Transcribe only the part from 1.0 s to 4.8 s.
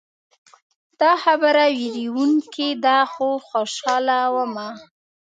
دا خبره ویروونکې ده خو خوشحاله ومه.